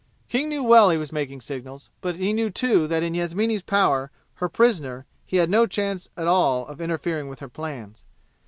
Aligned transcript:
King 0.29 0.49
knew 0.49 0.63
well 0.63 0.89
he 0.89 0.97
was 0.97 1.11
making 1.11 1.41
signals. 1.41 1.91
But 2.01 2.15
he 2.15 2.33
knew 2.33 2.49
too 2.49 2.87
that 2.87 3.03
in 3.03 3.13
Yasmini's 3.13 3.61
power, 3.61 4.09
her 4.37 4.49
prisoner, 4.49 5.05
he 5.27 5.37
had 5.37 5.47
no 5.51 5.67
chance 5.67 6.09
at 6.17 6.25
all 6.25 6.65
of 6.65 6.81
interfering 6.81 7.27
with 7.27 7.39
her 7.39 7.49
plans. 7.49 8.03